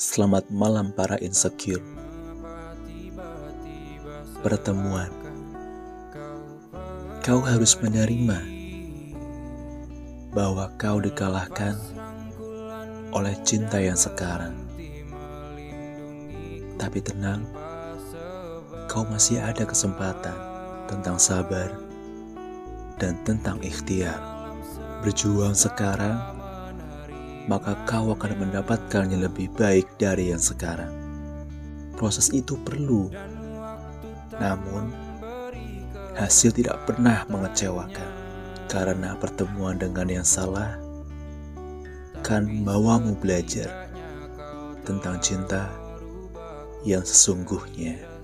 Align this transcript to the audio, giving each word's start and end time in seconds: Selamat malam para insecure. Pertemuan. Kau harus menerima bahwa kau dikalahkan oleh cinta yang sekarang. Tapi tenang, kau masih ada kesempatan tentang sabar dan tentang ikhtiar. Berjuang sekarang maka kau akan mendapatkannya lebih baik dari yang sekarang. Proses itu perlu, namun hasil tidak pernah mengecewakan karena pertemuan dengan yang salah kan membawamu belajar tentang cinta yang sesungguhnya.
Selamat 0.00 0.48
malam 0.48 0.96
para 0.96 1.20
insecure. 1.20 1.84
Pertemuan. 4.40 5.12
Kau 7.20 7.44
harus 7.44 7.76
menerima 7.76 8.40
bahwa 10.32 10.72
kau 10.80 11.04
dikalahkan 11.04 11.76
oleh 13.12 13.36
cinta 13.44 13.76
yang 13.76 14.00
sekarang. 14.00 14.56
Tapi 16.80 17.04
tenang, 17.04 17.44
kau 18.88 19.04
masih 19.04 19.36
ada 19.36 19.68
kesempatan 19.68 20.32
tentang 20.88 21.20
sabar 21.20 21.76
dan 22.96 23.20
tentang 23.28 23.60
ikhtiar. 23.60 24.16
Berjuang 25.04 25.52
sekarang 25.52 26.39
maka 27.46 27.78
kau 27.88 28.12
akan 28.12 28.48
mendapatkannya 28.48 29.24
lebih 29.24 29.48
baik 29.56 29.86
dari 29.96 30.34
yang 30.34 30.42
sekarang. 30.42 30.92
Proses 31.96 32.32
itu 32.32 32.56
perlu, 32.60 33.12
namun 34.36 34.92
hasil 36.16 36.52
tidak 36.56 36.84
pernah 36.84 37.24
mengecewakan 37.28 38.10
karena 38.68 39.16
pertemuan 39.16 39.80
dengan 39.80 40.20
yang 40.20 40.26
salah 40.26 40.76
kan 42.20 42.44
membawamu 42.44 43.16
belajar 43.16 43.88
tentang 44.84 45.16
cinta 45.20 45.68
yang 46.84 47.04
sesungguhnya. 47.04 48.19